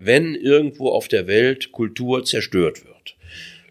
[0.00, 3.16] wenn irgendwo auf der Welt Kultur zerstört wird,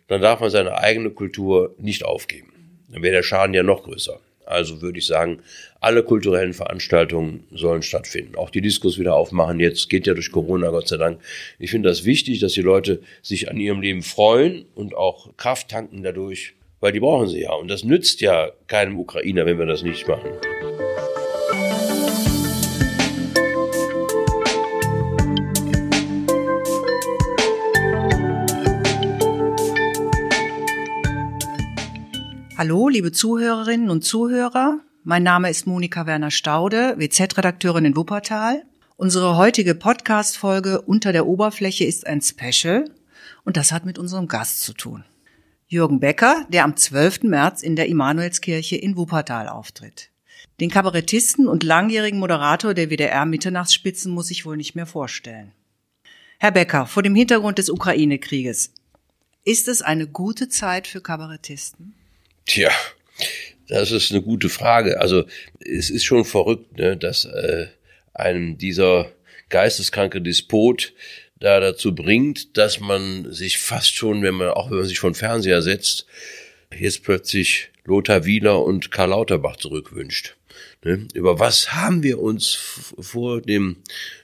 [0.08, 2.54] dann darf man seine eigene Kultur nicht aufgeben.
[2.88, 4.20] Dann wäre der Schaden ja noch größer.
[4.46, 5.42] Also würde ich sagen,
[5.79, 8.36] alle kulturellen Veranstaltungen sollen stattfinden.
[8.36, 11.20] Auch die Diskos wieder aufmachen jetzt, geht ja durch Corona, Gott sei Dank.
[11.57, 15.70] Ich finde das wichtig, dass die Leute sich an ihrem Leben freuen und auch Kraft
[15.70, 17.54] tanken dadurch, weil die brauchen sie ja.
[17.54, 20.30] Und das nützt ja keinem Ukrainer, wenn wir das nicht machen.
[32.59, 34.81] Hallo, liebe Zuhörerinnen und Zuhörer.
[35.05, 38.63] Mein Name ist Monika Werner-Staude, WZ-Redakteurin in Wuppertal.
[38.97, 42.83] Unsere heutige Podcast-Folge Unter der Oberfläche ist ein Special
[43.45, 45.05] und das hat mit unserem Gast zu tun.
[45.67, 47.23] Jürgen Becker, der am 12.
[47.23, 50.09] März in der Immanuelskirche in Wuppertal auftritt.
[50.59, 55.53] Den Kabarettisten und langjährigen Moderator der WDR Mitternachtsspitzen muss ich wohl nicht mehr vorstellen.
[56.39, 58.73] Herr Becker, vor dem Hintergrund des Ukraine-Krieges,
[59.45, 61.95] ist es eine gute Zeit für Kabarettisten?
[62.45, 62.71] Tja,
[63.67, 64.99] das ist eine gute Frage.
[64.99, 65.25] Also
[65.59, 67.67] es ist schon verrückt, ne, dass äh,
[68.13, 69.11] einem dieser
[69.49, 70.93] geisteskranke Despot
[71.39, 75.15] da dazu bringt, dass man sich fast schon, wenn man auch wenn man sich von
[75.15, 76.05] Fernseher setzt,
[76.77, 80.35] jetzt plötzlich Lothar Wieler und Karl Lauterbach zurückwünscht.
[80.83, 81.07] Ne?
[81.13, 82.57] Über was haben wir uns
[82.99, 83.77] vor dem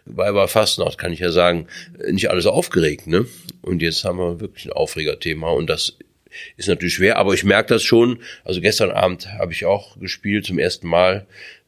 [0.05, 1.67] Weiber Fastnacht, kann ich ja sagen,
[2.09, 3.25] nicht alles aufgeregt, ne?
[3.61, 5.97] Und jetzt haben wir wirklich ein Aufregerthema und das
[6.57, 8.19] ist natürlich schwer, aber ich merke das schon.
[8.43, 11.25] Also gestern Abend habe ich auch gespielt zum ersten Mal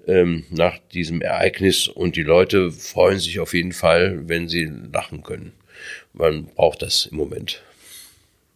[0.07, 5.23] ähm, nach diesem Ereignis und die Leute freuen sich auf jeden Fall, wenn sie lachen
[5.23, 5.53] können.
[6.13, 7.61] Man braucht das im Moment.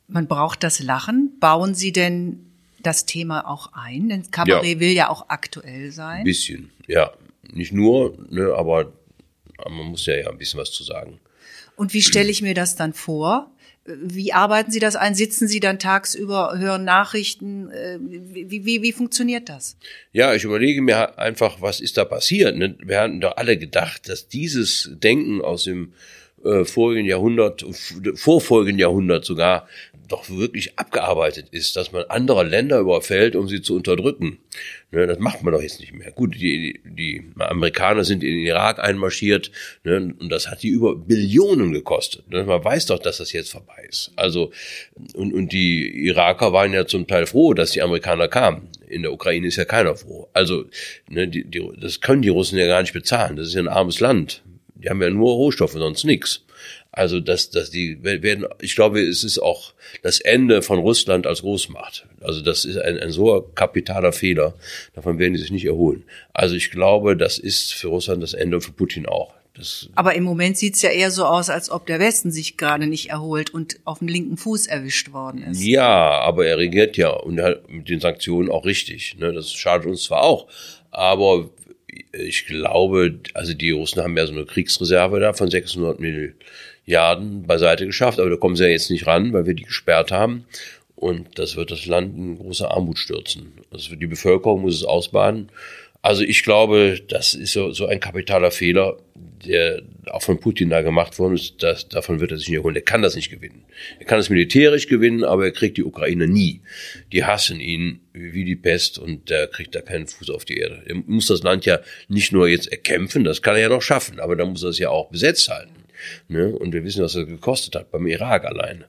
[0.08, 1.38] Man braucht das Lachen.
[1.40, 4.10] Bauen Sie denn das Thema auch ein?
[4.10, 4.80] Denn Kabarett ja.
[4.80, 6.20] will ja auch aktuell sein.
[6.20, 7.12] Ein bisschen, ja.
[7.54, 8.92] Nicht nur, ne, aber
[9.66, 11.20] man muss ja, ja ein bisschen was zu sagen.
[11.76, 13.52] Und wie stelle ich mir das dann vor?
[13.86, 15.16] Wie arbeiten Sie das ein?
[15.16, 17.72] Sitzen Sie dann tagsüber, hören Nachrichten?
[17.72, 19.76] Äh, wie, wie, wie funktioniert das?
[20.14, 22.56] Ja, ich überlege mir einfach, was ist da passiert?
[22.58, 22.76] Ne?
[22.84, 25.94] Wir hatten doch alle gedacht, dass dieses Denken aus dem
[26.46, 27.66] äh, vorigen Jahrhundert,
[28.16, 29.68] vorfolgenden Jahrhundert sogar,
[30.12, 34.40] doch wirklich abgearbeitet ist, dass man andere Länder überfällt, um sie zu unterdrücken.
[34.92, 36.12] Ne, das macht man doch jetzt nicht mehr.
[36.12, 39.52] Gut, die, die Amerikaner sind in den Irak einmarschiert
[39.84, 42.30] ne, und das hat die über Billionen gekostet.
[42.30, 44.12] Ne, man weiß doch, dass das jetzt vorbei ist.
[44.18, 44.52] Also
[45.14, 48.68] und, und die Iraker waren ja zum Teil froh, dass die Amerikaner kamen.
[48.90, 50.28] In der Ukraine ist ja keiner froh.
[50.34, 50.66] Also
[51.10, 53.38] ne, die, die, das können die Russen ja gar nicht bezahlen.
[53.38, 54.44] Das ist ja ein armes Land.
[54.84, 56.44] Die haben ja nur Rohstoffe, sonst nichts.
[56.92, 61.42] Also dass, dass die werden, ich glaube, es ist auch das Ende von Russland als
[61.42, 62.06] Großmacht.
[62.20, 64.56] Also das ist ein, ein so kapitaler Fehler.
[64.94, 66.04] Davon werden die sich nicht erholen.
[66.34, 69.34] Also ich glaube, das ist für Russland das Ende für Putin auch.
[69.54, 72.88] Das Aber im Moment sieht's ja eher so aus, als ob der Westen sich gerade
[72.88, 75.62] nicht erholt und auf den linken Fuß erwischt worden ist.
[75.62, 79.18] Ja, aber er regiert ja und er hat mit den Sanktionen auch richtig.
[79.18, 79.34] Ne?
[79.34, 80.48] Das schadet uns zwar auch,
[80.90, 81.50] aber
[82.14, 87.86] ich glaube, also die Russen haben ja so eine Kriegsreserve da von 600 Milliarden beiseite
[87.86, 90.46] geschafft, aber da kommen sie ja jetzt nicht ran, weil wir die gesperrt haben.
[90.96, 93.54] Und das wird das Land in große Armut stürzen.
[93.72, 95.50] Also die Bevölkerung muss es ausbaden.
[96.04, 98.98] Also ich glaube, das ist so, so ein kapitaler Fehler,
[99.46, 101.62] der auch von Putin da gemacht worden ist.
[101.64, 102.76] Das, davon wird er sich nicht erholen.
[102.76, 103.64] Er kann das nicht gewinnen.
[104.00, 106.62] Er kann es militärisch gewinnen, aber er kriegt die Ukraine nie.
[107.12, 110.84] Die hassen ihn wie die Pest und der kriegt da keinen Fuß auf die Erde.
[110.86, 114.20] Er muss das Land ja nicht nur jetzt erkämpfen, das kann er ja noch schaffen,
[114.20, 115.81] aber dann muss er es ja auch besetzt halten.
[116.28, 116.56] Ne?
[116.56, 118.86] Und wir wissen, was das gekostet hat beim Irak alleine.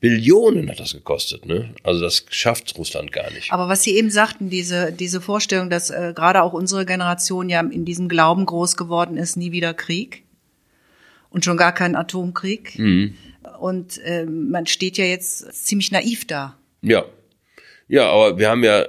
[0.00, 1.46] Billionen hat das gekostet.
[1.46, 1.74] Ne?
[1.82, 3.52] Also das schafft Russland gar nicht.
[3.52, 7.60] Aber was Sie eben sagten, diese, diese Vorstellung, dass äh, gerade auch unsere Generation ja
[7.60, 10.24] in diesem Glauben groß geworden ist, nie wieder Krieg
[11.30, 12.78] und schon gar kein Atomkrieg.
[12.78, 13.14] Mhm.
[13.58, 16.56] Und äh, man steht ja jetzt ziemlich naiv da.
[16.82, 17.04] Ja,
[17.86, 18.86] ja, aber wir haben ja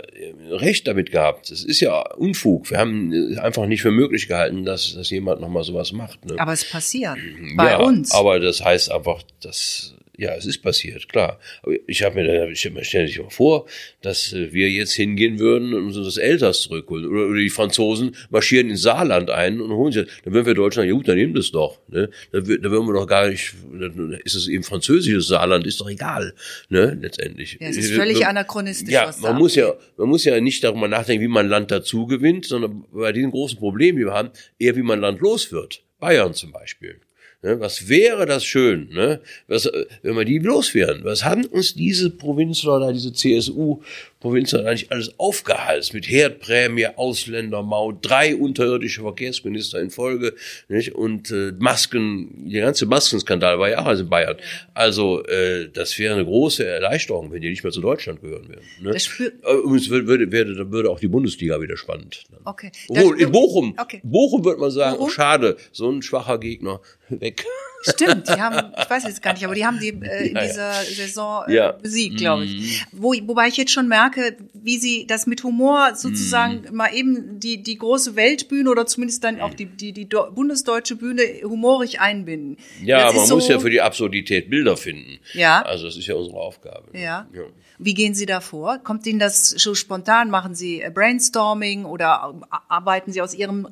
[0.50, 1.51] recht damit gehabt.
[1.51, 2.72] Es ist ja Unfug.
[2.72, 6.25] Wir haben einfach nicht für möglich gehalten, dass, dass jemand nochmal sowas macht.
[6.25, 6.35] Ne?
[6.39, 7.17] Aber es passiert.
[7.57, 8.13] Bei ja, uns.
[8.13, 11.40] Aber das heißt einfach, dass ja, es ist passiert, klar.
[11.64, 13.67] Aber ich habe mir, ich stelle sich mal vor,
[14.02, 17.06] dass äh, wir jetzt hingehen würden und uns das Elsass zurückholen.
[17.06, 20.08] Oder, oder die Franzosen marschieren ins Saarland ein und holen sich.
[20.23, 21.79] Dann würden wir Deutschland, ja gut, dann nehmen das doch.
[21.88, 22.09] Ne?
[22.32, 25.90] Da, da würden wir doch gar nicht, dann ist es eben französisches Saarland, ist doch
[25.90, 26.34] egal,
[26.70, 27.58] ne, letztendlich.
[27.59, 28.94] Ja, es ist völlig anachronistisch.
[28.94, 32.46] Ja, man muss ja, man muss ja nicht darüber nachdenken, wie man Land dazu gewinnt,
[32.46, 35.84] sondern bei diesen großen Problemen, die wir haben, eher wie man Land los wird.
[36.00, 37.00] Bayern zum Beispiel.
[37.45, 37.59] Ne?
[37.59, 39.21] Was wäre das schön, ne?
[39.47, 39.69] Was,
[40.01, 41.03] wenn wir die loswerden?
[41.03, 43.81] Was haben uns diese Provinzler da, diese CSU
[44.25, 50.33] Provinz hat eigentlich alles aufgeheizt mit Herdprämie, Ausländermaut, drei unterirdische Verkehrsminister in Folge
[50.67, 50.95] nicht?
[50.95, 54.37] und äh, Masken, der ganze Maskenskandal war ja auch in Bayern.
[54.73, 58.66] Also äh, das wäre eine große Erleichterung, wenn die nicht mehr zu Deutschland gehören würden.
[58.81, 58.93] Ne?
[58.93, 62.23] Das Übrigens würde, würde, würde, würde auch die Bundesliga wieder spannend.
[62.45, 62.71] Okay.
[62.87, 64.01] Obwohl, in Bochum, okay.
[64.03, 67.45] Bochum würde man sagen, oh, schade, so ein schwacher Gegner weg.
[67.87, 70.73] Stimmt, die haben, ich weiß jetzt gar nicht, aber die haben die äh, in dieser
[70.73, 71.72] Saison äh, ja.
[71.72, 72.84] besiegt, glaube ich.
[72.91, 73.02] Mhm.
[73.02, 76.76] Wo, wobei ich jetzt schon merke, wie sie das mit Humor sozusagen mm.
[76.76, 81.22] mal eben die, die große Weltbühne oder zumindest dann auch die, die, die bundesdeutsche Bühne
[81.43, 82.58] humorig einbinden.
[82.84, 85.20] Ja, man so, muss ja für die Absurdität Bilder finden.
[85.34, 85.61] Ja.
[85.61, 86.97] Also das ist ja unsere Aufgabe.
[86.97, 87.28] Ja.
[87.34, 87.43] ja.
[87.78, 88.79] Wie gehen Sie da vor?
[88.79, 90.29] Kommt Ihnen das so spontan?
[90.29, 92.34] Machen Sie Brainstorming oder
[92.70, 93.67] arbeiten Sie aus Ihrem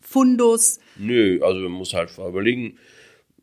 [0.00, 0.78] Fundus?
[0.96, 2.78] Nö, also man muss halt überlegen,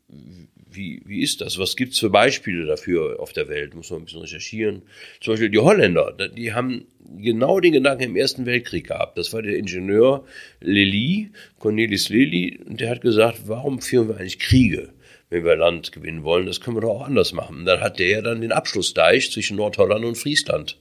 [0.08, 1.58] wie, wie ist das?
[1.58, 3.74] Was gibt's für Beispiele dafür auf der Welt?
[3.74, 4.82] Muss man ein bisschen recherchieren.
[5.20, 6.86] Zum Beispiel die Holländer, die haben
[7.18, 9.18] genau den Gedanken im Ersten Weltkrieg gehabt.
[9.18, 10.24] Das war der Ingenieur
[10.60, 14.92] Lely, Cornelis Lely, und der hat gesagt, warum führen wir eigentlich Kriege?
[15.28, 17.58] wenn wir Land gewinnen wollen, das können wir doch auch anders machen.
[17.58, 20.78] Und dann hat der ja dann den Abschlussdeich zwischen Nordholland und Friesland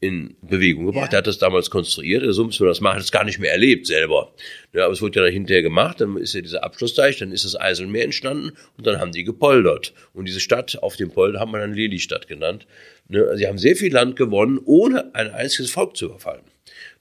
[0.00, 1.12] in Bewegung gebracht.
[1.12, 1.16] Ja.
[1.16, 3.50] Er hat das damals konstruiert, so müssen wir das machen, hat es gar nicht mehr
[3.50, 4.32] erlebt selber.
[4.72, 7.44] Ja, aber es wurde ja dann hinterher gemacht, dann ist ja dieser Abschlussteich, dann ist
[7.44, 9.92] das Eiselmeer entstanden und dann haben die gepoldert.
[10.14, 12.66] Und diese Stadt auf dem Polder haben wir dann Lelystadt genannt.
[13.08, 16.42] Ne, also sie haben sehr viel Land gewonnen, ohne ein einziges Volk zu überfallen.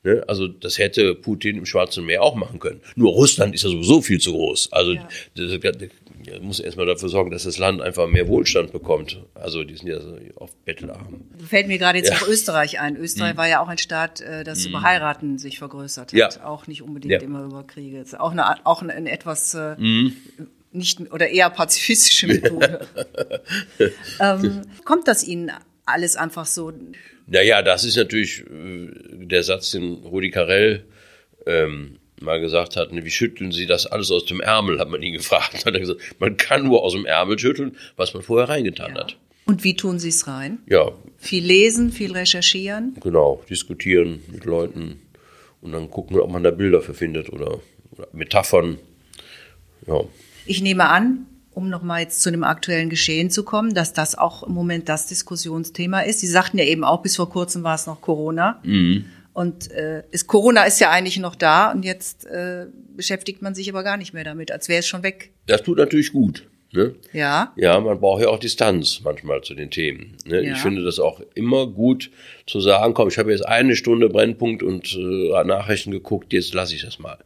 [0.03, 2.81] Ne, also das hätte Putin im Schwarzen Meer auch machen können.
[2.95, 4.71] Nur Russland ist ja sowieso viel zu groß.
[4.71, 5.07] Also ja.
[5.35, 5.71] das, ja,
[6.41, 9.23] muss erstmal dafür sorgen, dass das Land einfach mehr Wohlstand bekommt.
[9.33, 11.25] Also die sind ja so oft bettelarm.
[11.45, 12.17] Fällt mir gerade jetzt ja.
[12.17, 12.95] auch Österreich ein.
[12.95, 13.37] Österreich mhm.
[13.37, 14.69] war ja auch ein Staat, äh, das mhm.
[14.69, 16.13] über Heiraten sich vergrößert hat.
[16.13, 16.45] Ja.
[16.45, 17.19] Auch nicht unbedingt ja.
[17.19, 18.03] immer über Kriege.
[18.17, 20.15] Auch eine, auch eine, eine etwas mhm.
[20.71, 22.87] nicht oder eher pazifistische Methode.
[24.19, 25.51] ähm, kommt das Ihnen
[25.85, 26.71] alles einfach so?
[27.27, 28.89] Naja, das ist natürlich äh,
[29.25, 30.85] der Satz, den Rudi Carell
[31.45, 35.01] ähm, mal gesagt hat, ne, wie schütteln Sie das alles aus dem Ärmel, hat man
[35.01, 35.65] ihn gefragt.
[35.65, 39.01] Hat er gesagt, man kann nur aus dem Ärmel schütteln, was man vorher reingetan ja.
[39.01, 39.17] hat.
[39.45, 40.59] Und wie tun Sie es rein?
[40.67, 40.91] Ja.
[41.17, 42.97] Viel lesen, viel recherchieren?
[43.01, 44.99] Genau, diskutieren mit Leuten
[45.61, 47.59] und dann gucken, ob man da Bilder für findet oder,
[47.91, 48.77] oder Metaphern.
[49.87, 50.01] Ja.
[50.45, 54.43] Ich nehme an, um nochmal jetzt zu dem aktuellen Geschehen zu kommen, dass das auch
[54.43, 56.19] im Moment das Diskussionsthema ist.
[56.19, 58.59] Sie sagten ja eben auch, bis vor kurzem war es noch Corona.
[58.63, 59.05] Mhm.
[59.37, 63.69] Und äh, ist, Corona ist ja eigentlich noch da und jetzt äh, beschäftigt man sich
[63.69, 65.29] aber gar nicht mehr damit, als wäre es schon weg.
[65.45, 66.47] Das tut natürlich gut.
[66.71, 66.95] Ne?
[67.13, 67.53] Ja.
[67.55, 70.17] Ja, man braucht ja auch Distanz manchmal zu den Themen.
[70.25, 70.43] Ne?
[70.43, 70.53] Ja.
[70.53, 72.09] Ich finde das auch immer gut
[72.47, 76.73] zu sagen, komm, ich habe jetzt eine Stunde Brennpunkt und äh, Nachrichten geguckt, jetzt lasse
[76.73, 77.19] ich das mal.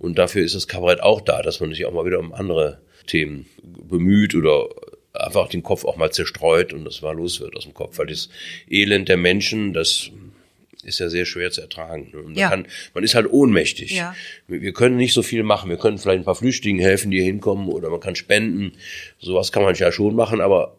[0.00, 2.80] Und dafür ist das Kabarett auch da, dass man sich auch mal wieder um andere
[3.06, 4.68] Themen bemüht oder
[5.12, 7.98] einfach den Kopf auch mal zerstreut und das mal los wird aus dem Kopf.
[8.00, 8.30] Weil das
[8.68, 10.10] Elend der Menschen, das
[10.84, 12.10] ist ja sehr schwer zu ertragen.
[12.12, 12.40] Ne?
[12.40, 12.50] Ja.
[12.50, 13.92] man, kann, man ist halt ohnmächtig.
[13.92, 14.14] Ja.
[14.48, 15.70] Wir können nicht so viel machen.
[15.70, 18.72] Wir können vielleicht ein paar Flüchtlingen helfen, die hier hinkommen, oder man kann spenden.
[19.18, 20.76] Sowas kann man ja schon machen, aber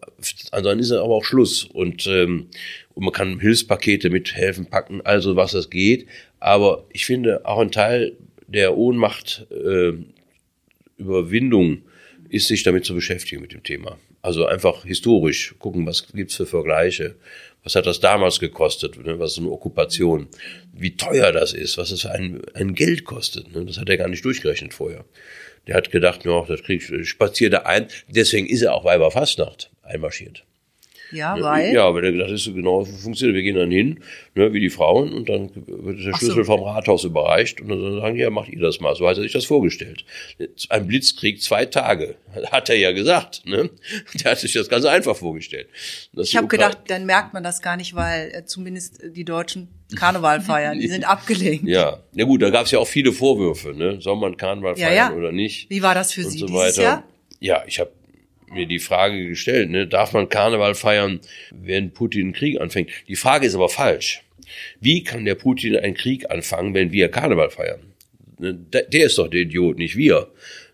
[0.52, 1.64] ansonsten ist aber auch Schluss.
[1.64, 2.48] Und, ähm,
[2.94, 6.08] und man kann Hilfspakete mithelfen, packen, also was das geht.
[6.40, 8.18] Aber ich finde, auch ein Teil
[8.48, 9.94] der Ohnmacht äh,
[10.98, 11.84] Überwindung
[12.30, 13.98] ist, sich damit zu beschäftigen mit dem Thema.
[14.22, 17.16] Also einfach historisch gucken, was gibt's für Vergleiche
[17.64, 19.04] was hat das damals gekostet?
[19.04, 19.20] Ne?
[19.20, 20.28] Was ist eine Okkupation?
[20.74, 23.54] Wie teuer das ist, was es ein, ein Geld kostet.
[23.56, 23.66] Ne?
[23.66, 25.06] Das hat er gar nicht durchgerechnet vorher.
[25.68, 27.88] Der hat gedacht, ja, das krieg ich, spaziere da ein.
[28.10, 30.44] Deswegen ist er auch Weiberfastnacht einmarschiert.
[31.14, 31.74] Ja, weil?
[31.74, 33.36] Ja, weil er gedacht ist, genau funktioniert.
[33.36, 34.00] Wir gehen dann hin,
[34.36, 36.44] ne, wie die Frauen, und dann wird der Schlüssel so.
[36.44, 38.96] vom Rathaus überreicht und dann sagen die, ja, macht ihr das mal.
[38.96, 40.06] So hat er sich das vorgestellt.
[40.70, 42.16] Ein Blitzkrieg, zwei Tage,
[42.52, 43.46] hat er ja gesagt.
[43.46, 43.70] Ne?
[44.24, 45.68] Der hat sich das ganz einfach vorgestellt.
[46.14, 49.70] Das ich habe gedacht, dann merkt man das gar nicht, weil äh, zumindest die Deutschen
[49.96, 51.68] Karneval feiern, die sind abgelenkt.
[51.68, 54.02] Ja, ja gut, da gab es ja auch viele Vorwürfe, ne?
[54.02, 55.14] Soll man Karneval feiern ja, ja.
[55.14, 55.70] oder nicht?
[55.70, 56.82] Wie war das für Sie so dieses weiter.
[56.82, 57.04] Jahr?
[57.40, 57.92] Ja, ich habe
[58.52, 61.20] mir die Frage gestellt, ne, darf man Karneval feiern,
[61.52, 62.90] wenn Putin einen Krieg anfängt?
[63.08, 64.24] Die Frage ist aber falsch.
[64.80, 67.82] Wie kann der Putin einen Krieg anfangen, wenn wir Karneval feiern?
[68.40, 70.30] Ne, der ist doch der Idiot, nicht wir.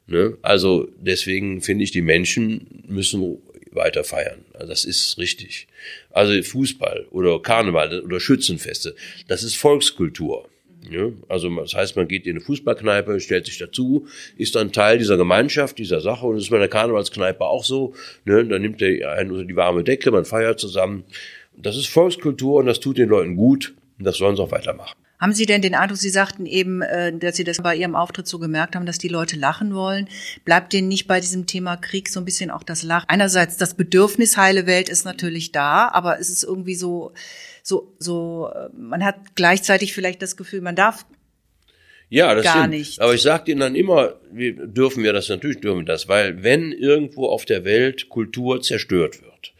[0.07, 0.37] Ne?
[0.41, 3.37] Also deswegen finde ich, die Menschen müssen
[3.71, 4.43] weiter feiern.
[4.53, 5.67] Also das ist richtig.
[6.11, 8.95] Also Fußball oder Karneval oder Schützenfeste,
[9.27, 10.49] das ist Volkskultur.
[10.89, 14.07] Ja, also das heißt, man geht in eine Fußballkneipe, stellt sich dazu,
[14.37, 17.93] ist dann Teil dieser Gemeinschaft, dieser Sache und das ist bei der Karnevalskneipe auch so.
[18.25, 18.45] Ne?
[18.45, 21.03] Dann nimmt der einen unter die warme Decke, man feiert zusammen.
[21.57, 24.95] Das ist Volkskultur und das tut den Leuten gut und das sollen sie auch weitermachen.
[25.19, 28.27] Haben Sie denn den Eindruck, Sie sagten eben, äh, dass Sie das bei Ihrem Auftritt
[28.27, 30.07] so gemerkt haben, dass die Leute lachen wollen?
[30.45, 33.09] Bleibt denen nicht bei diesem Thema Krieg so ein bisschen auch das Lachen?
[33.09, 37.11] Einerseits das Bedürfnis heile Welt ist natürlich da, aber es ist irgendwie so,
[37.63, 41.05] so, so, äh, man hat gleichzeitig vielleicht das Gefühl, man darf
[42.07, 42.69] ja, das gar stimmt.
[42.69, 43.01] nicht.
[43.01, 46.43] Aber ich sage Ihnen dann immer, wir dürfen wir das, natürlich dürfen wir das, weil
[46.43, 49.53] wenn irgendwo auf der Welt Kultur zerstört wird,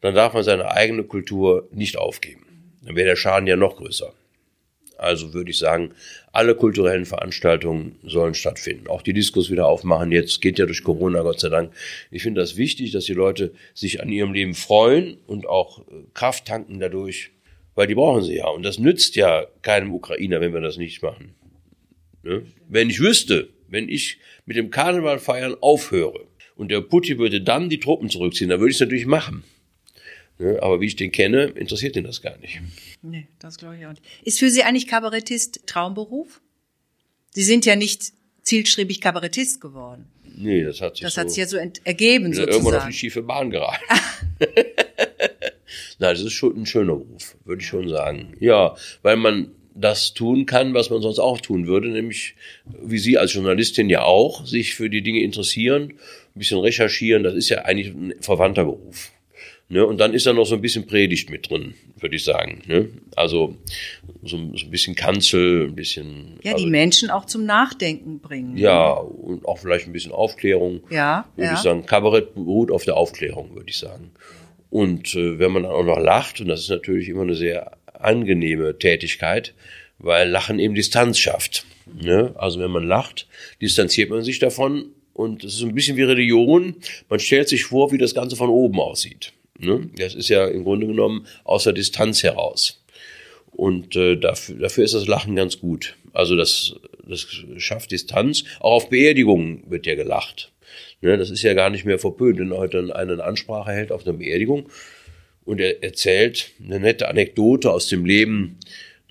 [0.00, 2.44] dann darf man seine eigene Kultur nicht aufgeben.
[2.82, 4.12] Dann wäre der Schaden ja noch größer.
[4.98, 5.92] Also würde ich sagen,
[6.32, 8.88] alle kulturellen Veranstaltungen sollen stattfinden.
[8.88, 10.12] Auch die Diskos wieder aufmachen.
[10.12, 11.72] Jetzt geht ja durch Corona, Gott sei Dank.
[12.10, 16.04] Ich finde das wichtig, dass die Leute sich an ihrem Leben freuen und auch äh,
[16.14, 17.30] Kraft tanken dadurch,
[17.74, 18.48] weil die brauchen sie ja.
[18.48, 21.34] Und das nützt ja keinem Ukrainer, wenn wir das nicht machen.
[22.22, 22.42] Ne?
[22.68, 27.68] Wenn ich wüsste, wenn ich mit dem Karneval feiern aufhöre und der Putti würde dann
[27.68, 29.44] die Truppen zurückziehen, dann würde ich es natürlich machen.
[30.38, 30.58] Ne?
[30.62, 32.60] Aber wie ich den kenne, interessiert ihn das gar nicht.
[33.02, 34.02] Nee, das glaube ich auch nicht.
[34.24, 36.40] Ist für Sie eigentlich Kabarettist Traumberuf?
[37.30, 38.12] Sie sind ja nicht
[38.42, 40.06] zielstrebig Kabarettist geworden.
[40.36, 42.90] Nee, das hat sich Das so, hat sich ja so ergeben bin irgendwann auf sozusagen.
[42.90, 43.84] die schiefe Bahn geraten.
[45.98, 48.34] Nein, das ist schon ein schöner Beruf, würde ich schon sagen.
[48.40, 53.18] Ja, weil man das tun kann, was man sonst auch tun würde, nämlich wie Sie
[53.18, 55.94] als Journalistin ja auch, sich für die Dinge interessieren,
[56.34, 59.10] ein bisschen recherchieren, das ist ja eigentlich ein verwandter Beruf.
[59.68, 59.84] Ne?
[59.84, 62.62] Und dann ist da noch so ein bisschen Predigt mit drin, würde ich sagen.
[62.66, 62.90] Ne?
[63.16, 63.56] Also
[64.22, 66.38] so, so ein bisschen Kanzel, ein bisschen.
[66.42, 68.56] Ja, also, die Menschen auch zum Nachdenken bringen.
[68.56, 70.80] ja, und auch vielleicht ein bisschen Aufklärung.
[70.90, 71.54] Ja, würde ja.
[71.54, 71.86] ich sagen.
[71.86, 74.10] Kabarett beruht auf der Aufklärung, würde ich sagen.
[74.68, 77.78] Und äh, wenn man dann auch noch lacht, und das ist natürlich immer eine sehr
[77.94, 79.54] angenehme Tätigkeit,
[79.98, 81.64] weil Lachen eben Distanz schafft.
[82.00, 82.34] Ne?
[82.36, 83.28] Also wenn man lacht,
[83.62, 86.76] distanziert man sich davon und es ist ein bisschen wie Religion.
[87.08, 89.32] Man stellt sich vor, wie das Ganze von oben aussieht.
[89.58, 89.90] Ne?
[89.96, 92.82] Das ist ja im Grunde genommen aus der Distanz heraus.
[93.50, 95.96] Und äh, dafür, dafür ist das Lachen ganz gut.
[96.12, 96.74] Also das,
[97.06, 97.26] das
[97.58, 98.44] schafft Distanz.
[98.60, 100.52] Auch auf Beerdigungen wird ja gelacht.
[101.00, 104.06] Ne, das ist ja gar nicht mehr verpönt, wenn heute einer eine Ansprache hält auf
[104.06, 104.68] einer Beerdigung
[105.44, 108.58] und er erzählt eine nette Anekdote aus dem Leben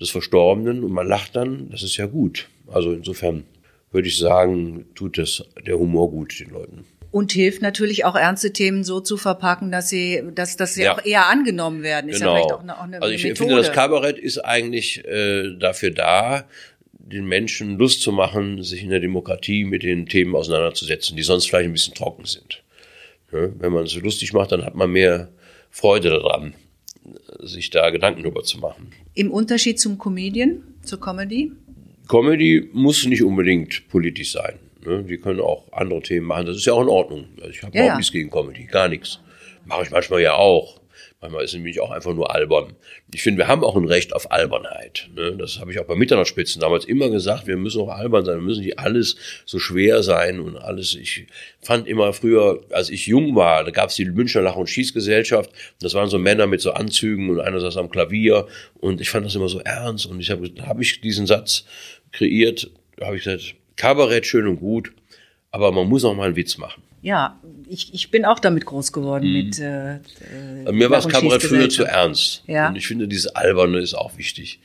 [0.00, 2.48] des Verstorbenen und man lacht dann, das ist ja gut.
[2.66, 3.44] Also insofern
[3.92, 6.84] würde ich sagen, tut das der Humor gut den Leuten.
[7.14, 10.94] Und hilft natürlich auch ernste Themen so zu verpacken, dass sie, dass, dass sie Ja.
[10.96, 12.10] auch eher angenommen werden.
[12.10, 12.34] Ist ja Genau.
[12.36, 13.38] vielleicht auch eine, auch eine also ich Methode.
[13.50, 16.44] finde, das Kabarett ist eigentlich äh, dafür da,
[16.92, 21.46] den Menschen Lust zu machen, sich in der Demokratie mit den Themen auseinanderzusetzen, die sonst
[21.46, 22.64] vielleicht ein bisschen trocken sind.
[23.32, 25.28] Ja, wenn man es so lustig macht, dann hat man mehr
[25.70, 26.54] Freude daran,
[27.40, 28.90] sich da Gedanken drüber zu machen.
[29.14, 31.52] Im Unterschied zum Comedian, zur Comedy.
[32.08, 34.54] Comedy muss nicht unbedingt politisch sein.
[34.86, 35.04] Ne?
[35.04, 36.46] Die können auch andere Themen machen.
[36.46, 37.28] Das ist ja auch in Ordnung.
[37.38, 37.96] Also ich habe Ja, überhaupt ja.
[37.96, 39.20] nichts gegen Comedy, gar nichts.
[39.66, 40.80] Mache ich manchmal ja auch.
[41.20, 42.74] Manchmal ist es nämlich auch einfach nur albern.
[43.14, 45.08] Ich finde, wir haben auch ein Recht auf Albernheit.
[45.16, 45.34] Ne?
[45.38, 47.46] Das habe ich auch bei Mitternachtsspitzen damals immer gesagt.
[47.46, 48.34] Wir müssen auch albern sein.
[48.36, 50.94] Wir müssen nicht alles so schwer sein und alles.
[50.94, 51.26] Ich
[51.62, 55.50] fand immer früher, als ich jung war, da gab es die Münchner Lach- und Schießgesellschaft.
[55.80, 58.46] Das waren so Männer mit so Anzügen und einer saß am Klavier.
[58.74, 60.04] Und ich fand das immer so ernst.
[60.04, 61.64] Und ich habe hab ich diesen Satz
[62.12, 64.92] kreiert, da habe ich gesagt, Kabarett schön und gut,
[65.50, 66.82] aber man muss auch mal einen Witz machen.
[67.02, 67.38] Ja,
[67.68, 69.58] ich, ich bin auch damit groß geworden mit.
[69.58, 69.98] Äh,
[70.60, 72.42] Also mir war das Kabarett früher zu ernst.
[72.46, 72.68] Ja.
[72.70, 74.58] Und ich finde, dieses Alberne ist auch wichtig.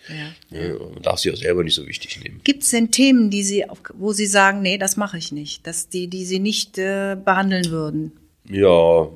[0.52, 0.58] Ja.
[0.58, 2.40] Ja, Man darf sich auch selber nicht so wichtig nehmen.
[2.46, 5.90] Gibt es denn Themen, die Sie, wo Sie sagen, nee, das mache ich nicht, dass
[5.90, 8.14] die, die Sie nicht äh, behandeln würden?
[8.50, 9.10] Ja,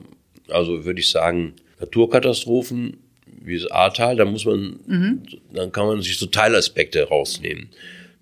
[0.49, 2.97] also würde ich sagen, Naturkatastrophen
[3.45, 5.21] wie das Ahrtal, da muss man, Mhm.
[5.53, 7.69] dann kann man sich so Teilaspekte rausnehmen.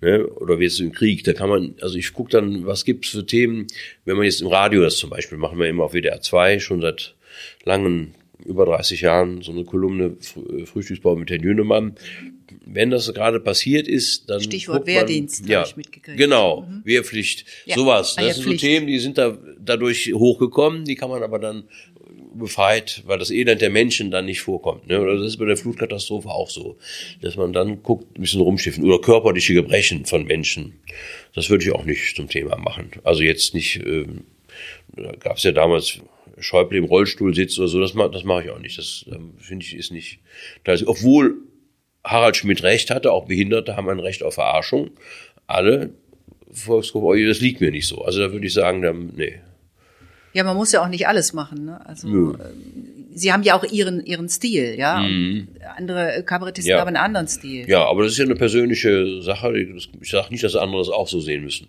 [0.02, 0.26] Ne?
[0.28, 3.26] Oder wie jetzt im Krieg, da kann man, also ich gucke dann, was gibt's für
[3.26, 3.68] Themen,
[4.06, 6.82] wenn man jetzt im Radio das zum Beispiel, machen wir immer auf WDR 2, schon
[6.82, 7.16] seit
[7.66, 11.94] langen, über 30 Jahren, so eine Kolumne Fr- Frühstücksbau mit Herrn Jünemann.
[12.66, 14.42] Wenn das gerade passiert ist, dann.
[14.42, 16.18] Stichwort man- Wehrdienst, ja, ich mitgekriegt.
[16.18, 17.76] Genau, Wehrpflicht, Ja.
[17.76, 18.16] sowas.
[18.18, 18.66] Ah Das ja, sind so.
[18.66, 21.64] Themen, die sind da dadurch hochgekommen, die kann man aber dann
[22.34, 24.88] befreit, weil das Elend der Menschen dann nicht vorkommt.
[24.88, 25.02] Ne?
[25.02, 26.78] Oder das ist bei der Flutkatastrophe auch so,
[27.22, 28.84] dass man dann guckt, ein bisschen rumschiffen.
[28.84, 30.80] Oder körperliche Gebrechen von Menschen.
[31.34, 32.92] Das würde ich auch nicht zum Thema machen.
[33.04, 34.26] Also jetzt nicht, ähm,
[34.96, 36.00] da gab es ja damals
[36.40, 38.78] Schäuble im Rollstuhl sitzt oder so, das, das mache ich auch nicht.
[38.78, 40.20] Das ähm, finde ich ist nicht.
[40.64, 41.36] Das, obwohl
[42.04, 44.92] Harald Schmidt recht hatte, auch Behinderte haben ein Recht auf Verarschung.
[45.48, 45.92] Alle
[46.52, 48.04] Volksgruppen, oh, das liegt mir nicht so.
[48.04, 49.40] Also da würde ich sagen, dann, nee.
[50.34, 51.66] Ja, man muss ja auch nicht alles machen.
[51.66, 51.86] Ne?
[51.86, 52.34] Also Nö.
[52.34, 55.00] ähm, Sie haben ja auch Ihren Ihren Stil, ja.
[55.02, 56.76] Und Andere Kabarettisten Mhm.
[56.76, 56.80] Ja.
[56.80, 57.70] haben einen anderen Stil.
[57.70, 59.54] Ja, aber das ist ja eine persönliche Sache.
[60.02, 61.68] Ich sage nicht, dass andere es auch so sehen müssen.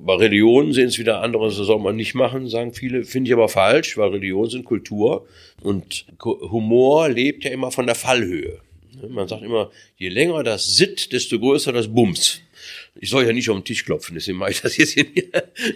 [0.00, 3.04] Bei Religionen sehen es wieder andere, das soll man nicht machen, sagen viele.
[3.04, 5.26] Finde ich aber falsch, weil Religion sind Kultur
[5.62, 8.58] und Humor lebt ja immer von der Fallhöhe.
[9.10, 12.40] Man sagt immer, je länger das Sitt, desto größer das Bums.
[12.94, 15.06] Ich soll ja nicht auf den Tisch klopfen, deswegen mache ich das jetzt hier.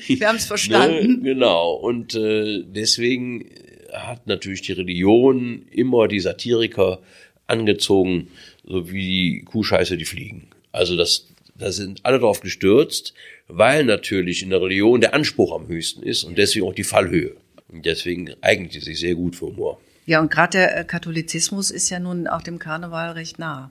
[0.06, 1.18] Wir haben es verstanden.
[1.18, 1.72] Ne, genau.
[1.74, 3.50] Und äh, deswegen
[3.92, 7.00] hat natürlich die Religion immer die Satiriker
[7.46, 8.28] angezogen,
[8.64, 10.48] so wie die Kuhscheiße die Fliegen.
[10.72, 13.14] Also das, da sind alle drauf gestürzt,
[13.48, 17.36] weil natürlich in der Religion der Anspruch am höchsten ist und deswegen auch die Fallhöhe.
[17.68, 19.80] Und deswegen eignet sie sich sehr gut für Humor.
[20.06, 23.70] Ja, und gerade der äh, Katholizismus ist ja nun auch dem Karneval recht nah.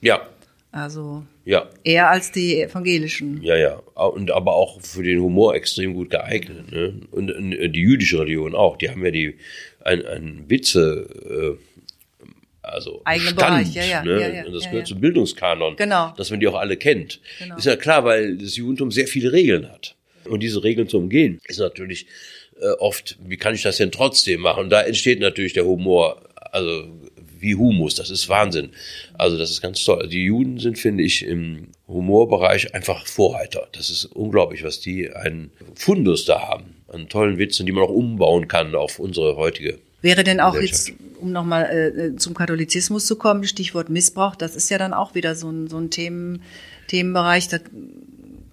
[0.00, 0.28] Ja.
[0.76, 1.70] Also ja.
[1.84, 3.42] eher als die evangelischen.
[3.42, 3.76] Ja, ja.
[3.94, 6.70] Und aber auch für den Humor extrem gut geeignet.
[6.70, 7.00] Ne?
[7.10, 8.76] Und, und die jüdische Religion auch.
[8.76, 9.38] Die haben ja die
[9.82, 11.56] ein, ein Witze.
[12.20, 12.28] Äh,
[12.60, 14.36] also Eigene Stand, Bereich, ja, ja, ne?
[14.36, 16.12] ja, und das gehört zum Bildungskanon, Genau.
[16.16, 17.20] dass man die auch alle kennt.
[17.38, 17.56] Genau.
[17.56, 19.94] Ist ja klar, weil das Judentum sehr viele Regeln hat.
[20.24, 22.06] Und diese Regeln zu umgehen, ist natürlich
[22.60, 24.64] äh, oft, wie kann ich das denn trotzdem machen?
[24.64, 26.88] Und da entsteht natürlich der Humor, also
[27.46, 28.70] wie Humus, das ist Wahnsinn.
[29.14, 30.08] Also das ist ganz toll.
[30.08, 33.68] Die Juden sind, finde ich, im Humorbereich einfach Vorreiter.
[33.72, 37.90] Das ist unglaublich, was die einen Fundus da haben, an tollen Witzen, die man auch
[37.90, 43.16] umbauen kann auf unsere heutige Wäre denn auch jetzt, um nochmal äh, zum Katholizismus zu
[43.16, 46.42] kommen, Stichwort Missbrauch, das ist ja dann auch wieder so ein, so ein Themen,
[46.86, 47.62] Themenbereich, das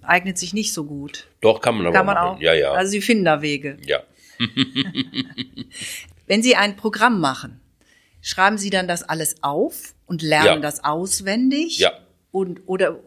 [0.02, 1.28] eignet sich nicht so gut.
[1.42, 2.36] Doch, kann man aber Kann man machen.
[2.38, 2.40] auch.
[2.40, 2.72] Ja, ja.
[2.72, 3.76] Also Sie finden da Wege.
[3.86, 4.02] ja.
[6.26, 7.60] Wenn Sie ein Programm machen,
[8.24, 10.56] schreiben Sie dann das alles auf und lernen Ja.
[10.60, 11.78] das auswendig?
[11.78, 11.92] Ja.
[12.32, 12.98] Und, oder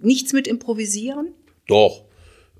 [0.00, 1.32] nichts mit improvisieren?
[1.68, 2.04] Doch.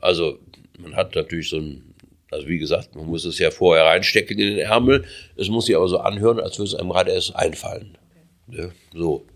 [0.00, 0.38] Also,
[0.78, 1.94] man hat natürlich so ein,
[2.30, 5.04] also wie gesagt, man muss es ja vorher reinstecken in den Ärmel.
[5.36, 7.98] Es muss sich aber so anhören, als würde es einem gerade erst einfallen.
[8.46, 8.70] Ne?
[8.94, 9.26] So.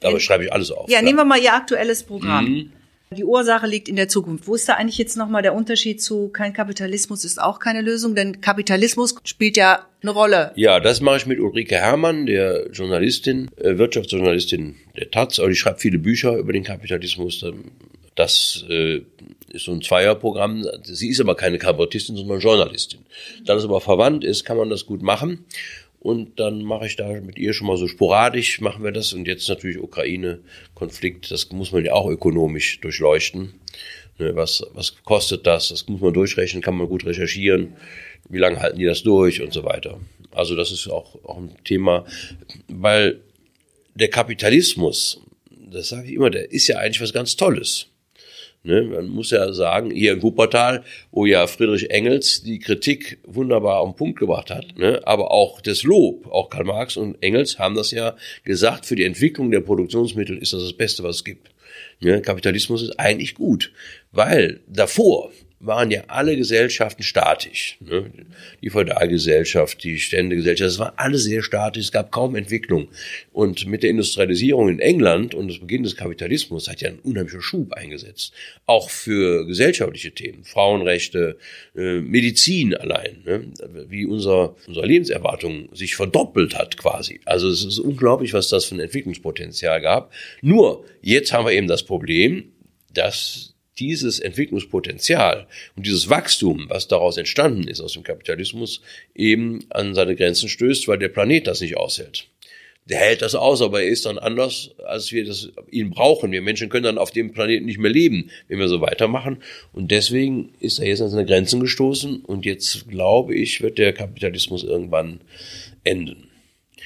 [0.00, 0.88] Dabei schreibe ich alles auf.
[0.88, 1.02] Ja, klar.
[1.02, 2.44] nehmen wir mal Ihr aktuelles Programm.
[2.48, 2.72] Mhm.
[3.10, 4.46] Die Ursache liegt in der Zukunft.
[4.46, 8.14] Wo ist da eigentlich jetzt nochmal der Unterschied zu kein Kapitalismus ist auch keine Lösung?
[8.14, 10.52] Denn Kapitalismus spielt ja eine Rolle.
[10.54, 15.38] Ja, das mache ich mit Ulrike Herrmann, der Journalistin, äh, Wirtschaftsjournalistin der Taz.
[15.38, 17.44] Und ich schreibe viele Bücher über den Kapitalismus.
[18.14, 19.00] Das äh,
[19.48, 20.66] ist so ein Zweierprogramm.
[20.82, 23.00] Sie ist aber keine Kabarettistin, sondern Journalistin.
[23.44, 25.46] Da das aber verwandt ist, kann man das gut machen.
[26.00, 29.14] Und dann mache ich da mit ihr schon mal so sporadisch, machen wir das.
[29.14, 33.54] Und jetzt natürlich Ukraine-Konflikt, das muss man ja auch ökonomisch durchleuchten.
[34.18, 35.68] Ne, was, was kostet das?
[35.70, 37.74] Das muss man durchrechnen, kann man gut recherchieren.
[38.28, 39.98] Wie lange halten die das durch und so weiter.
[40.30, 42.04] Also das ist auch, auch ein Thema,
[42.68, 43.20] weil
[43.94, 47.86] der Kapitalismus, das sage ich immer, der ist ja eigentlich was ganz Tolles.
[48.66, 53.80] Ne, man muss ja sagen, hier in Wuppertal, wo ja Friedrich Engels die Kritik wunderbar
[53.80, 57.58] auf den Punkt gebracht hat, ne, aber auch das Lob, auch Karl Marx und Engels
[57.58, 61.24] haben das ja gesagt, für die Entwicklung der Produktionsmittel ist das das Beste, was es
[61.24, 61.50] gibt.
[62.00, 63.72] Ne, Kapitalismus ist eigentlich gut,
[64.12, 65.30] weil davor
[65.66, 67.76] waren ja alle Gesellschaften statisch.
[67.80, 68.10] Ne?
[68.62, 72.88] Die Feudalgesellschaft, die Ständegesellschaft, das war alles sehr statisch, es gab kaum Entwicklung.
[73.32, 77.40] Und mit der Industrialisierung in England und das Beginn des Kapitalismus hat ja ein unheimlicher
[77.40, 78.32] Schub eingesetzt.
[78.66, 81.38] Auch für gesellschaftliche Themen, Frauenrechte,
[81.76, 83.52] äh, Medizin allein, ne?
[83.88, 87.20] wie unser, unsere Lebenserwartung sich verdoppelt hat quasi.
[87.24, 90.12] Also es ist unglaublich, was das für ein Entwicklungspotenzial gab.
[90.42, 92.52] Nur, jetzt haben wir eben das Problem,
[92.92, 98.80] dass dieses Entwicklungspotenzial und dieses Wachstum, was daraus entstanden ist aus dem Kapitalismus,
[99.14, 102.28] eben an seine Grenzen stößt, weil der Planet das nicht aushält.
[102.86, 106.32] Der hält das aus, aber er ist dann anders, als wir das ihn brauchen.
[106.32, 109.38] Wir Menschen können dann auf dem Planeten nicht mehr leben, wenn wir so weitermachen.
[109.72, 112.20] Und deswegen ist er jetzt an seine Grenzen gestoßen.
[112.20, 115.20] Und jetzt glaube ich, wird der Kapitalismus irgendwann
[115.82, 116.28] enden.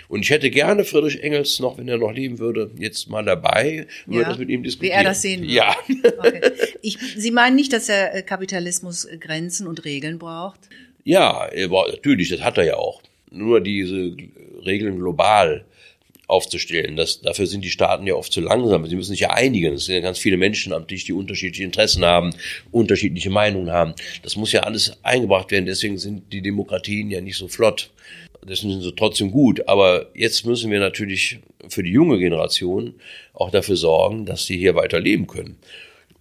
[0.08, 3.86] Und ich hätte gerne Friedrich Engels noch, wenn er noch leben würde, jetzt mal dabei,
[4.06, 4.28] und würde Ja.
[4.28, 4.96] das mit ihm Wie diskutieren.
[4.98, 5.52] er das sehen würde.
[5.52, 5.76] Ja.
[6.18, 6.40] Okay.
[6.82, 10.60] Ich, Sie meinen nicht, dass der äh, Kapitalismus äh, Grenzen und Regeln braucht?
[11.04, 11.48] Ja,
[11.90, 13.02] natürlich, das hat er ja auch.
[13.30, 14.16] Nur diese
[14.64, 15.64] Regeln global
[16.26, 18.86] aufzustellen, das, dafür sind die Staaten ja oft zu langsam.
[18.86, 19.74] Sie müssen sich ja einigen.
[19.74, 22.34] Es sind ja ganz viele Menschen am Tisch, die unterschiedliche Interessen haben,
[22.70, 23.94] unterschiedliche Meinungen haben.
[24.22, 25.64] Das muss ja alles eingebracht werden.
[25.64, 27.90] Deswegen sind die Demokratien ja nicht so flott.
[28.42, 29.68] Deswegen sind sie trotzdem gut.
[29.68, 32.94] Aber jetzt müssen wir natürlich für die junge Generation
[33.34, 35.58] auch dafür sorgen, dass sie hier weiter leben können.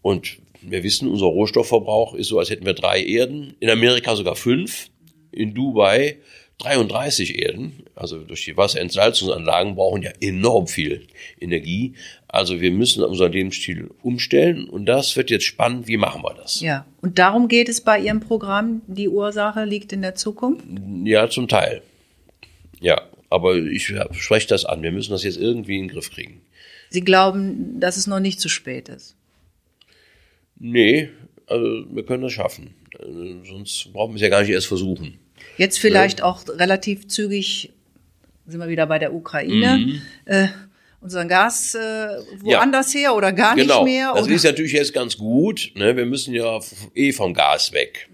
[0.01, 3.55] Und wir wissen, unser Rohstoffverbrauch ist so, als hätten wir drei Erden.
[3.59, 4.89] In Amerika sogar fünf.
[5.31, 6.17] In Dubai
[6.59, 7.83] 33 Erden.
[7.95, 11.07] Also durch die Wasserentsalzungsanlagen brauchen ja enorm viel
[11.39, 11.93] Energie.
[12.27, 14.67] Also wir müssen unseren Lebensstil umstellen.
[14.67, 15.87] Und das wird jetzt spannend.
[15.87, 16.61] Wie machen wir das?
[16.61, 16.85] Ja.
[17.01, 18.81] Und darum geht es bei Ihrem Programm.
[18.87, 20.65] Die Ursache liegt in der Zukunft?
[21.03, 21.81] Ja, zum Teil.
[22.79, 24.83] Ja, aber ich spreche das an.
[24.83, 26.41] Wir müssen das jetzt irgendwie in den Griff kriegen.
[26.89, 29.15] Sie glauben, dass es noch nicht zu spät ist?
[30.59, 31.09] Nee,
[31.47, 32.73] also wir können das schaffen.
[33.45, 35.19] Sonst brauchen wir es ja gar nicht erst versuchen.
[35.57, 37.71] Jetzt vielleicht auch relativ zügig,
[38.47, 40.01] sind wir wieder bei der Ukraine, Mhm.
[40.25, 40.47] äh,
[41.01, 41.79] unseren Gas äh,
[42.39, 43.01] woanders ja.
[43.01, 43.83] her oder gar genau.
[43.83, 44.13] nicht mehr?
[44.15, 44.33] Das oder?
[44.33, 45.71] ist natürlich jetzt ganz gut.
[45.75, 45.95] Ne?
[45.95, 46.59] Wir müssen ja
[46.95, 48.09] eh vom Gas weg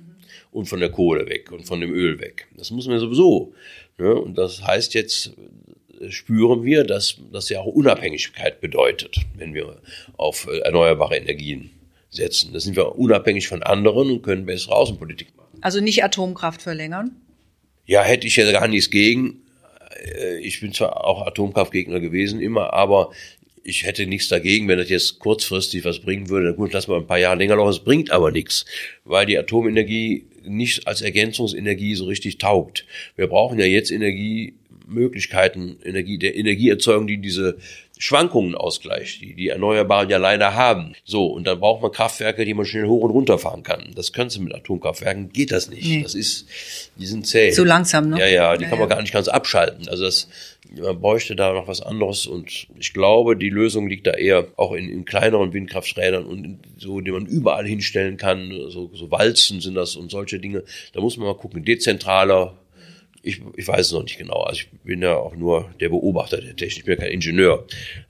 [0.52, 2.48] und von der Kohle weg und von dem Öl weg.
[2.58, 3.54] Das müssen wir sowieso.
[3.98, 4.14] Ne?
[4.14, 5.34] Und das heißt jetzt,
[6.00, 9.82] äh, spüren wir, dass das ja auch Unabhängigkeit bedeutet, wenn wir
[10.18, 11.72] auf äh, erneuerbare Energien
[12.10, 12.54] setzen.
[12.54, 15.58] Da sind wir unabhängig von anderen und können bessere Außenpolitik machen.
[15.62, 17.16] Also nicht Atomkraft verlängern?
[17.86, 19.42] Ja, hätte ich ja gar nichts gegen.
[20.04, 23.12] Äh, ich bin zwar auch Atomkraftgegner gewesen immer, aber
[23.64, 26.54] ich hätte nichts dagegen, wenn das jetzt kurzfristig was bringen würde.
[26.54, 27.72] Gut, lass mal ein paar Jahre länger laufen.
[27.72, 28.66] Es bringt aber nichts,
[29.06, 32.86] weil die Atomenergie nicht als Ergänzungsenergie so richtig taugt.
[33.16, 33.92] Wir brauchen ja jetzt
[34.94, 37.58] Energiemöglichkeiten, Energie, der Energieerzeugung, die diese
[38.00, 40.94] Schwankungen ausgleicht, die die Erneuerbaren ja leider haben.
[41.06, 43.92] So, und dann braucht man Kraftwerke, die man schnell hoch und runter fahren kann.
[43.96, 45.86] Das können Sie mit Atomkraftwerken, geht das nicht.
[45.86, 46.04] Nee.
[46.04, 46.48] Das ist,
[46.98, 47.52] die sind zäh.
[47.52, 48.20] Zu langsam, ne?
[48.20, 48.96] Ja, ja, die ja, kann man ja.
[48.96, 49.88] gar nicht ganz abschalten.
[49.88, 50.28] Also das,
[50.76, 54.74] man bräuchte da noch was anderes und ich glaube, die Lösung liegt da eher auch
[54.74, 58.52] in, in kleineren Windkrafträdern und in, so, die man überall hinstellen kann.
[58.70, 60.64] So, so Walzen sind das und solche Dinge.
[60.94, 62.58] Da muss man mal gucken, dezentraler,
[63.24, 64.42] ich, ich weiß es noch nicht genau.
[64.42, 67.66] Also ich bin ja auch nur der Beobachter der Technik, ich bin ja kein Ingenieur.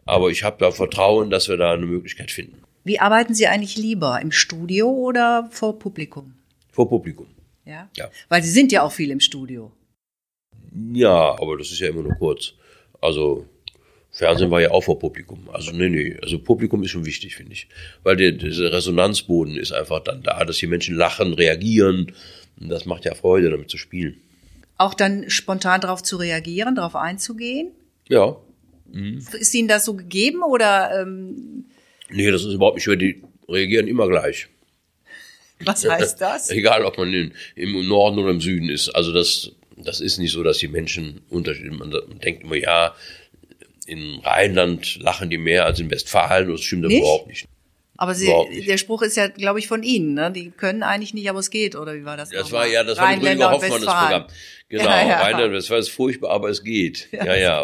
[0.05, 2.63] Aber ich habe da Vertrauen, dass wir da eine Möglichkeit finden.
[2.83, 6.33] Wie arbeiten Sie eigentlich lieber, im Studio oder vor Publikum?
[6.71, 7.27] Vor Publikum.
[7.63, 7.89] Ja?
[7.95, 8.09] ja.
[8.27, 9.71] Weil Sie sind ja auch viel im Studio.
[10.93, 12.55] Ja, aber das ist ja immer nur kurz.
[12.99, 13.45] Also
[14.09, 15.47] Fernsehen war ja auch vor Publikum.
[15.53, 17.69] Also nee, nee, also Publikum ist schon wichtig, finde ich.
[18.01, 22.13] Weil der, dieser Resonanzboden ist einfach dann da, dass die Menschen lachen, reagieren.
[22.59, 24.19] Und das macht ja Freude, damit zu spielen
[24.77, 27.71] auch dann spontan darauf zu reagieren, darauf einzugehen?
[28.09, 28.37] Ja.
[28.91, 29.25] Mhm.
[29.33, 31.01] Ist Ihnen das so gegeben oder?
[31.01, 31.65] Ähm
[32.09, 32.95] nee, das ist überhaupt nicht schwer.
[32.95, 34.47] Die reagieren immer gleich.
[35.59, 36.49] Was heißt das?
[36.49, 38.89] Egal, ob man in, im Norden oder im Süden ist.
[38.89, 41.77] Also das, das ist nicht so, dass die Menschen unterschiedlich.
[41.77, 42.95] Man denkt immer, ja,
[43.85, 46.49] in Rheinland lachen die mehr als in Westfalen.
[46.49, 46.99] Das stimmt nicht?
[46.99, 47.47] überhaupt nicht.
[47.95, 48.27] Aber Sie,
[48.67, 50.15] der Spruch ist ja, glaube ich, von Ihnen.
[50.15, 50.31] Ne?
[50.31, 51.75] Die können eigentlich nicht, aber es geht.
[51.75, 52.29] Oder wie war das?
[52.29, 54.25] Das war ja, das war Rüdiger Hoffmann das Programm.
[54.69, 55.21] Genau, ja, ja.
[55.21, 57.09] Rheinland, das war es furchtbar, aber es geht.
[57.11, 57.63] Ja, ja.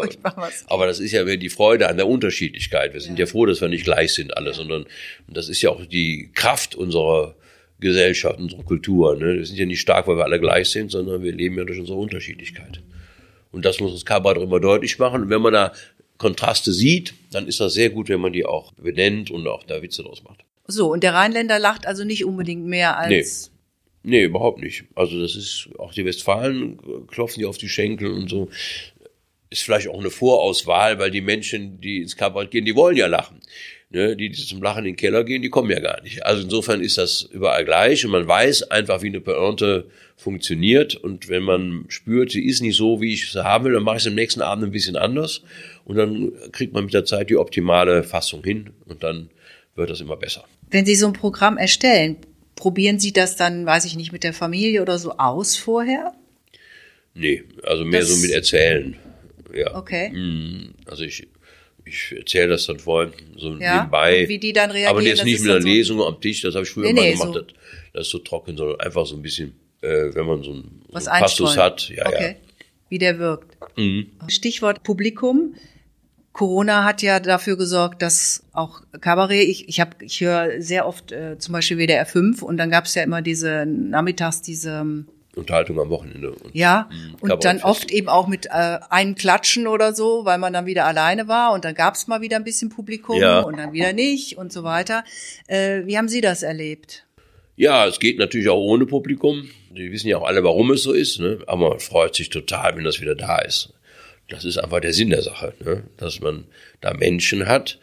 [0.68, 2.94] Aber das ist ja die Freude an der Unterschiedlichkeit.
[2.94, 4.86] Wir sind ja, froh, dass wir nicht gleich sind alle, sondern
[5.26, 7.34] das ist ja auch die Kraft unserer
[7.80, 9.16] Gesellschaft, unserer Kultur.
[9.16, 9.38] Ne?
[9.38, 11.80] Wir sind ja nicht stark, weil wir alle gleich sind, sondern wir leben ja durch
[11.80, 12.80] unsere Unterschiedlichkeit.
[13.50, 15.22] Und das muss das Kabarett immer deutlich machen.
[15.22, 15.72] Und wenn man da
[16.20, 19.80] Kontraste sieht, dann ist das sehr gut, wenn man die auch benennt und auch da
[19.80, 20.44] Witze draus macht.
[20.66, 23.50] So, und der Rheinländer lacht also nicht unbedingt mehr als.
[23.50, 23.56] Nee.
[24.02, 24.84] Nee, überhaupt nicht.
[24.94, 28.48] Also das ist, auch die Westfalen klopfen die auf die Schenkel und so.
[29.48, 33.06] Ist vielleicht auch eine Vorauswahl, weil die Menschen, die ins Kabarett gehen, die wollen ja
[33.06, 33.40] lachen.
[33.92, 36.24] Ne, die, die zum Lachen in den Keller gehen, die kommen ja gar nicht.
[36.24, 41.28] Also insofern ist das überall gleich und man weiß einfach, wie eine Pointe funktioniert und
[41.28, 44.02] wenn man spürt, sie ist nicht so, wie ich sie haben will, dann mache ich
[44.04, 45.42] es am nächsten Abend ein bisschen anders
[45.90, 49.28] und dann kriegt man mit der Zeit die optimale Fassung hin und dann
[49.74, 50.44] wird das immer besser.
[50.70, 52.16] Wenn Sie so ein Programm erstellen,
[52.54, 56.12] probieren Sie das dann, weiß ich nicht, mit der Familie oder so aus vorher?
[57.14, 58.94] Nee, also mehr das so mit Erzählen.
[59.52, 59.74] Ja.
[59.74, 60.10] Okay.
[60.10, 60.74] Mhm.
[60.86, 61.26] Also ich,
[61.84, 64.28] ich erzähle das dann vorhin so ja, nebenbei.
[64.28, 64.96] Wie die dann reagieren.
[64.96, 67.02] Aber jetzt nicht mit einer so Lesung am Tisch, das habe ich früher nee, mal
[67.02, 67.34] nee, gemacht.
[67.34, 67.40] So.
[67.40, 67.54] Das,
[67.94, 71.10] das, ist so trocken, sondern einfach so ein bisschen, äh, wenn man so einen, so
[71.10, 71.88] Passus hat.
[71.88, 72.36] Ja, okay.
[72.38, 72.48] ja.
[72.90, 73.56] Wie der wirkt.
[73.76, 74.06] Mhm.
[74.28, 75.56] Stichwort Publikum.
[76.32, 81.12] Corona hat ja dafür gesorgt, dass auch Kabarett, ich, ich, hab, ich höre sehr oft
[81.12, 85.06] äh, zum Beispiel WDR 5 und dann gab es ja immer diese nachmittags diese ähm,
[85.36, 86.32] Unterhaltung am Wochenende.
[86.32, 86.88] Und, ja,
[87.20, 90.86] und dann oft eben auch mit äh, einem Klatschen oder so, weil man dann wieder
[90.86, 93.40] alleine war und dann gab es mal wieder ein bisschen Publikum ja.
[93.40, 95.04] und dann wieder nicht und so weiter.
[95.46, 97.06] Äh, wie haben Sie das erlebt?
[97.56, 99.48] Ja, es geht natürlich auch ohne Publikum.
[99.70, 101.38] Die wissen ja auch alle, warum es so ist, ne?
[101.46, 103.72] aber man freut sich total, wenn das wieder da ist.
[104.30, 105.84] Das ist einfach der Sinn der Sache, ne?
[105.96, 106.46] dass man
[106.80, 107.78] da Menschen hat,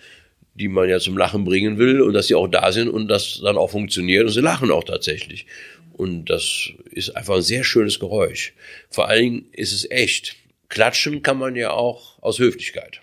[0.55, 3.41] die man ja zum Lachen bringen will und dass sie auch da sind und das
[3.43, 5.45] dann auch funktioniert und sie lachen auch tatsächlich.
[5.93, 8.53] Und das ist einfach ein sehr schönes Geräusch.
[8.89, 10.35] Vor allen Dingen ist es echt.
[10.69, 13.01] Klatschen kann man ja auch aus Höflichkeit.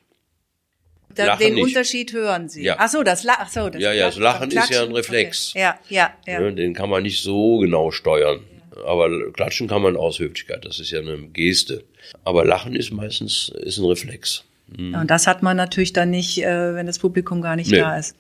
[1.15, 1.65] Da, den nicht.
[1.65, 2.65] Unterschied hören Sie.
[2.65, 2.77] Ja.
[2.79, 5.51] Ach so, das, La ach so, das Ja, ja, das Lachen ist ja ein Reflex.
[5.51, 5.61] Okay.
[5.61, 6.51] Ja, ja, ja.
[6.51, 8.41] Den kann man nicht so genau steuern.
[8.87, 10.65] Aber klatschen kann man aus Höflichkeit.
[10.65, 11.85] Das ist ja eine Geste.
[12.25, 14.45] Aber Lachen ist meistens ist ein Reflex.
[14.77, 14.95] Mhm.
[14.95, 17.79] Und das hat man natürlich dann nicht, äh, wenn das Publikum gar nicht nee.
[17.79, 18.17] da ist.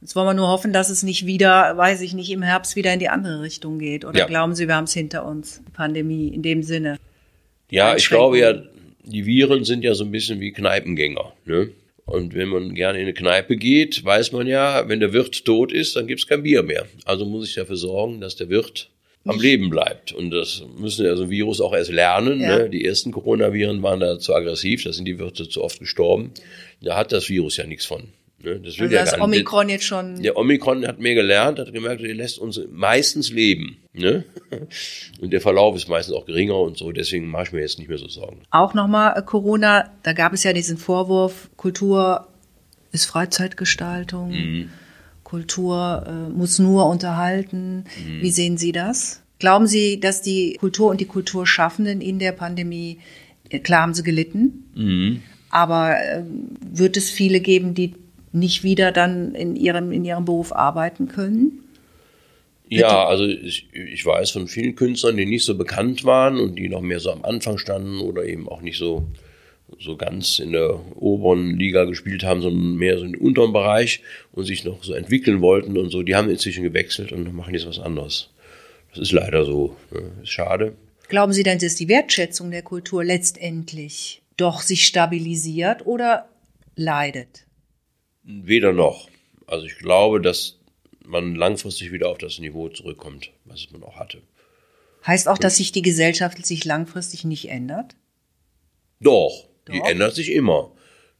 [0.00, 2.92] Jetzt wollen wir nur hoffen, dass es nicht wieder, weiß ich nicht, im Herbst wieder
[2.92, 4.04] in die andere Richtung geht.
[4.04, 4.26] Oder ja.
[4.26, 6.98] glauben Sie, wir haben es hinter uns, Pandemie in dem Sinne?
[7.70, 8.52] Ja, ich glaube ja,
[9.04, 11.32] die Viren sind ja so ein bisschen wie Kneipengänger.
[11.46, 11.70] Ne?
[12.06, 15.72] Und wenn man gerne in eine Kneipe geht, weiß man ja, wenn der Wirt tot
[15.72, 16.86] ist, dann gibt es kein Bier mehr.
[17.06, 18.90] Also muss ich dafür sorgen, dass der Wirt
[19.26, 20.12] am Leben bleibt.
[20.12, 22.40] Und das müssen ja so ein Virus auch erst lernen.
[22.40, 22.58] Ja.
[22.58, 22.70] Ne?
[22.70, 26.32] Die ersten Coronaviren waren da zu aggressiv, da sind die Wirte zu oft gestorben.
[26.82, 28.08] Da hat das Virus ja nichts von.
[28.42, 28.60] Ne?
[28.60, 29.36] Das will Also ja das gar nicht.
[29.38, 30.22] Omikron jetzt schon.
[30.22, 33.78] Der Omikron hat mehr gelernt, hat gemerkt, er lässt uns meistens leben.
[33.94, 34.24] Ne?
[35.20, 37.88] Und der Verlauf ist meistens auch geringer und so, deswegen mache ich mir jetzt nicht
[37.88, 38.42] mehr so Sorgen.
[38.50, 42.26] Auch nochmal äh, Corona, da gab es ja diesen Vorwurf, Kultur
[42.92, 44.70] ist Freizeitgestaltung, Mhm.
[45.24, 47.84] Kultur äh, muss nur unterhalten.
[48.06, 48.22] Mhm.
[48.22, 49.22] Wie sehen Sie das?
[49.38, 52.98] Glauben Sie, dass die Kultur und die Kulturschaffenden in der Pandemie,
[53.48, 55.22] äh, klar haben sie gelitten, Mhm.
[55.50, 56.22] aber äh,
[56.60, 57.94] wird es viele geben, die
[58.32, 61.60] nicht wieder dann in ihrem, in ihrem Beruf arbeiten können?
[62.68, 66.68] Ja, also ich, ich weiß von vielen Künstlern, die nicht so bekannt waren und die
[66.68, 69.06] noch mehr so am Anfang standen oder eben auch nicht so,
[69.80, 74.00] so ganz in der oberen Liga gespielt haben, sondern mehr so im unteren Bereich
[74.32, 77.66] und sich noch so entwickeln wollten und so, die haben inzwischen gewechselt und machen jetzt
[77.66, 78.30] was anderes.
[78.90, 79.76] Das ist leider so.
[79.90, 80.12] Ne?
[80.22, 80.76] Ist schade.
[81.08, 86.28] Glauben Sie denn, dass die Wertschätzung der Kultur letztendlich doch sich stabilisiert oder
[86.76, 87.46] leidet?
[88.22, 89.08] Weder noch.
[89.46, 90.58] Also ich glaube, dass
[91.04, 94.22] man langfristig wieder auf das Niveau zurückkommt, was man auch hatte.
[95.06, 97.94] Heißt auch, dass sich die Gesellschaft sich langfristig nicht ändert?
[99.00, 99.86] Doch, die Doch.
[99.88, 100.70] ändert sich immer.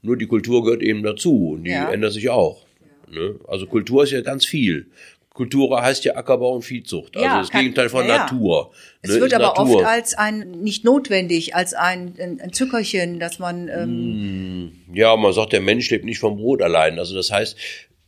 [0.02, 1.90] Nur die Kultur gehört eben dazu und die Ja.
[1.90, 2.64] ändert sich auch.
[3.10, 3.36] Ne?
[3.48, 4.86] Also Kultur ist ja ganz viel.
[5.30, 8.18] Kultur heißt ja Ackerbau und Viehzucht, also Ja, das kann- Gegenteil von ja, ja.
[8.18, 8.70] Natur.
[9.02, 9.76] Es ne, wird aber Natur.
[9.78, 15.52] oft als ein, nicht notwendig, als ein, ein, Zückerchen, dass man, ähm, Ja, man sagt,
[15.52, 17.00] der Mensch lebt nicht vom Brot allein.
[17.00, 17.56] Also das heißt,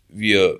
[0.09, 0.57] wir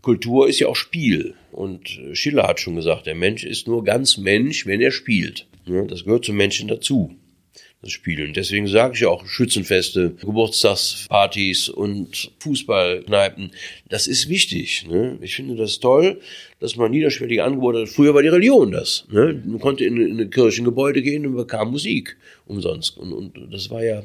[0.00, 1.34] Kultur ist ja auch Spiel.
[1.52, 5.46] Und Schiller hat schon gesagt, der Mensch ist nur ganz Mensch, wenn er spielt.
[5.66, 7.14] Ne, Das gehört zum Menschen dazu,
[7.86, 8.34] Spielen.
[8.34, 13.52] Deswegen sage ich auch Schützenfeste, Geburtstagspartys und Fußballkneipen.
[13.88, 14.86] Das ist wichtig.
[14.86, 15.16] Ne?
[15.22, 16.20] Ich finde das toll,
[16.58, 17.88] dass man niederschwellige Angebote hat.
[17.88, 19.06] Früher war die Religion das.
[19.10, 19.42] Ne?
[19.46, 22.98] Man konnte in, in ein Kirchengebäude gehen und bekam Musik umsonst.
[22.98, 24.02] Und, und das war ja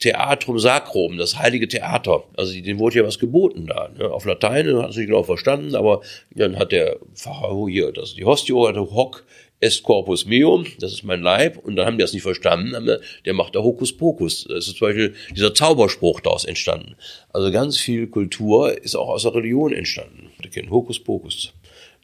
[0.00, 2.24] Theatrum Sacrum, das heilige Theater.
[2.36, 3.88] Also dem wurde ja was geboten da.
[3.96, 4.10] Ne?
[4.10, 6.02] Auf Latein hat es nicht genau verstanden, aber
[6.34, 9.24] dann hat der Pfarrer hier, das die Hostio hatte Hoc
[9.60, 12.86] est corpus meum, das ist mein Leib, und dann haben die das nicht verstanden, haben
[12.86, 14.44] wir- der macht da Hokus Pokus.
[14.48, 16.96] Das ist zum Beispiel dieser Zauberspruch daraus entstanden.
[17.32, 20.30] Also ganz viel Kultur ist auch aus der Religion entstanden.
[20.40, 21.52] Wir kennen Hokus Pokus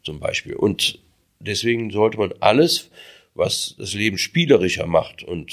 [0.03, 0.55] zum Beispiel.
[0.55, 0.99] Und
[1.41, 2.91] deswegen sollte man alles,
[3.35, 5.53] was das Leben spielerischer macht und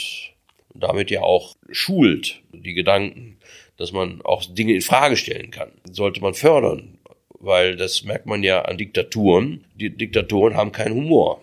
[0.73, 3.37] damit ja auch schult, die Gedanken,
[3.77, 6.97] dass man auch Dinge in Frage stellen kann, sollte man fördern.
[7.41, 9.63] Weil das merkt man ja an Diktaturen.
[9.75, 11.41] Die Diktatoren haben keinen Humor.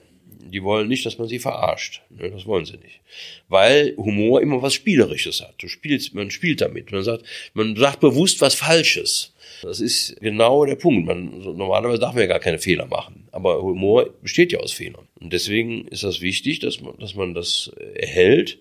[0.50, 2.02] Die wollen nicht, dass man sie verarscht.
[2.10, 3.00] Ne, Das wollen sie nicht.
[3.48, 5.54] Weil Humor immer was Spielerisches hat.
[5.58, 6.92] Du spielst, man spielt damit.
[6.92, 9.32] Man sagt, man sagt bewusst was Falsches.
[9.62, 11.06] Das ist genau der Punkt.
[11.06, 13.28] Man, normalerweise darf man ja gar keine Fehler machen.
[13.32, 15.06] Aber Humor besteht ja aus Fehlern.
[15.20, 18.58] Und deswegen ist das wichtig, dass man, dass man das äh, erhält.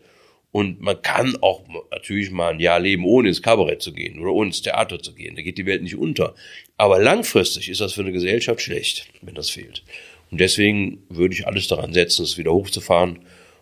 [0.52, 4.32] Und man kann auch natürlich mal ein Jahr leben, ohne ins Kabarett zu gehen oder
[4.32, 5.36] ohne ins Theater zu gehen.
[5.36, 6.34] Da geht die Welt nicht unter.
[6.78, 9.84] Aber langfristig ist das für eine Gesellschaft schlecht, wenn das fehlt.
[10.32, 13.20] Und deswegen würde ich alles daran setzen, es wieder hochzufahren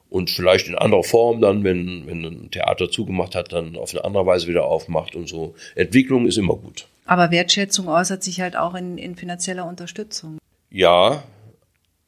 [0.10, 4.04] und vielleicht in anderer Form dann, wenn, wenn ein Theater zugemacht hat, dann auf eine
[4.06, 5.56] andere Weise wieder aufmacht und so.
[5.76, 6.88] Entwicklung ist immer gut.
[7.06, 10.38] aber Wertschätzung äußert sich halt auch in, in finanzieller Unterstützung.
[10.70, 11.24] Ja,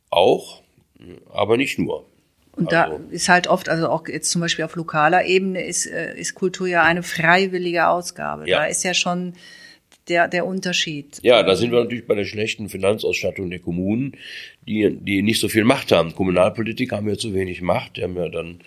[0.10, 0.62] auch,
[1.34, 2.06] aber nicht nur.
[2.56, 5.86] Und da Also- ist halt oft, also auch jetzt zum Beispiel auf lokaler Ebene ist,
[5.88, 8.48] äh, ist Kultur ja eine freiwillige Ausgabe.
[8.50, 8.60] Ja.
[8.60, 9.34] Da ist ja schon
[10.08, 11.20] der, der Unterschied.
[11.24, 14.18] Ja, da sind wir natürlich bei der schlechten Finanzausstattung der Kommunen,
[14.68, 16.14] die, die nicht so viel Macht haben.
[16.14, 18.60] Kommunalpolitiker haben ja zu wenig Macht, die haben ja dann,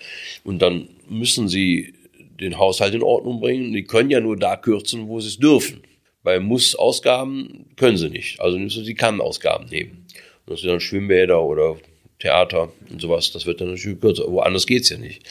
[0.45, 1.95] und dann müssen sie
[2.41, 3.73] den Haushalt in Ordnung bringen.
[3.73, 5.83] Die können ja nur da kürzen, wo sie es dürfen.
[6.23, 8.41] Bei Muss-Ausgaben können sie nicht.
[8.41, 10.07] Also müssen sie Kann-Ausgaben nehmen.
[10.47, 11.77] Und das sind dann Schwimmbäder oder
[12.19, 13.33] Theater und sowas.
[13.33, 14.31] Das wird dann natürlich kürzer.
[14.31, 15.23] Woanders geht's ja nicht.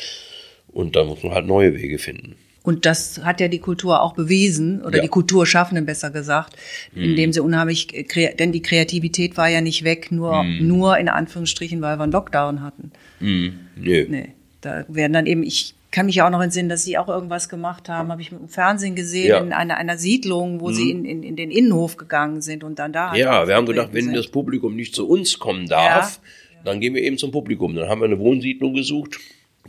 [0.68, 2.36] Und dann muss man halt neue Wege finden.
[2.68, 5.04] Und das hat ja die Kultur auch bewiesen, oder Ja.
[5.04, 6.58] die Kulturschaffenden besser gesagt,
[6.94, 7.88] indem sie unheimlich,
[8.38, 12.62] denn die Kreativität war ja nicht weg, nur, nur in Anführungsstrichen, weil wir einen Lockdown
[12.62, 12.92] hatten.
[13.22, 13.52] Nö.
[14.10, 17.08] Nee, da werden dann eben, ich kann mich ja auch noch entsinnen, dass sie auch
[17.08, 19.38] irgendwas gemacht haben, habe ich im Fernsehen gesehen, Ja.
[19.40, 22.92] in einer, einer Siedlung, wo sie in, in, in den Innenhof gegangen sind und dann
[22.92, 24.18] da Ja, wir haben gedacht, wenn sind.
[24.18, 26.20] das Publikum nicht zu uns kommen darf,
[26.66, 27.76] dann gehen wir eben zum Publikum.
[27.76, 29.18] Dann haben wir eine Wohnsiedlung gesucht,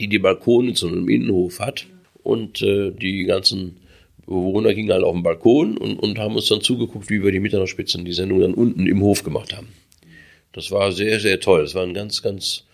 [0.00, 1.86] die die Balkone zu einem Innenhof hat.
[2.28, 3.78] Und äh, die ganzen
[4.26, 7.40] Bewohner gingen halt auf den Balkon und, und haben uns dann zugeguckt, wie wir die
[7.40, 9.68] Mitternachtsspitzen, die Sendung dann unten im Hof gemacht haben.
[10.52, 11.62] Das war sehr, sehr toll.
[11.62, 12.64] Das war ein ganz, ganz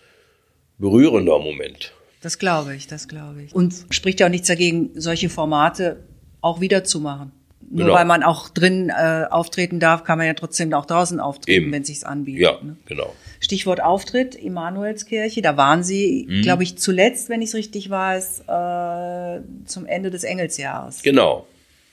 [0.77, 1.93] berührender Moment.
[2.21, 3.53] Das glaube ich, das glaube ich.
[3.55, 5.97] Und spricht ja auch nichts dagegen, solche Formate
[6.41, 7.31] auch wieder zu machen.
[7.69, 7.93] Nur Genau.
[7.97, 11.71] weil man auch drin äh, auftreten darf, kann man ja trotzdem auch draußen auftreten, Eben.
[11.71, 12.41] wenn es sich anbietet.
[12.41, 12.77] Ja, Ne?
[12.85, 13.13] genau.
[13.45, 16.41] Stichwort Auftritt, Immanuelskirche, da waren Sie, Mhm.
[16.41, 21.03] glaube ich, zuletzt, wenn ich es richtig weiß, äh, zum Ende des Engelsjahres.
[21.03, 21.45] Genau.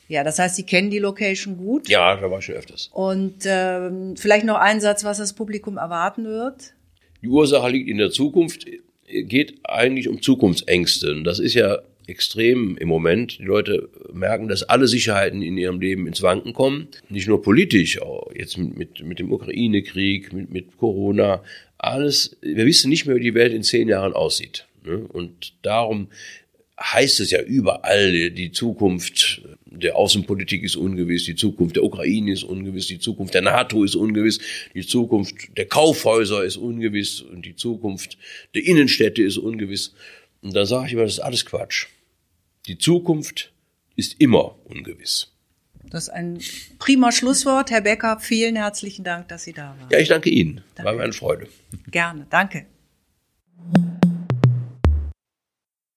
[0.08, 1.88] Ja, das heißt, Sie kennen die Location gut.
[1.88, 2.90] Ja, da war ich schon öfters.
[2.92, 6.72] Und ähm, vielleicht noch ein Satz, was das Publikum erwarten wird.
[7.22, 8.66] Die Ursache liegt in der Zukunft,
[9.06, 11.12] geht eigentlich um Zukunftsängste.
[11.12, 13.38] Und das ist ja extrem im Moment.
[13.38, 16.88] Die Leute merken, dass alle Sicherheiten in ihrem Leben ins Wanken kommen.
[17.08, 21.42] Nicht nur politisch, auch jetzt mit, mit, mit dem Ukraine-Krieg, mit, mit Corona.
[21.78, 24.66] Alles, wir wissen nicht mehr, wie die Welt in zehn Jahren aussieht.
[24.84, 24.98] ne?
[24.98, 26.08] Und darum
[26.80, 32.42] heißt es ja überall, die Zukunft der Außenpolitik ist ungewiss, die Zukunft der Ukraine ist
[32.42, 34.40] ungewiss, die Zukunft der NATO ist ungewiss,
[34.74, 38.18] die Zukunft der Kaufhäuser ist ungewiss und die Zukunft
[38.54, 39.94] der Innenstädte ist ungewiss.
[40.42, 41.86] Und dann sage ich immer, das ist alles Quatsch.
[42.66, 43.52] Die Zukunft
[43.96, 45.28] ist immer ungewiss.
[45.84, 46.40] Das ist ein
[46.78, 47.70] prima Schlusswort.
[47.70, 49.88] Herr Becker, vielen herzlichen Dank, dass Sie da waren.
[49.90, 50.62] Ja, ich danke Ihnen.
[50.76, 50.96] War Danke.
[50.98, 51.48] mir eine Freude.
[51.90, 52.66] Gerne, danke.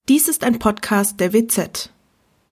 [0.08, 1.90] Dies ist ein Podcast der WZ.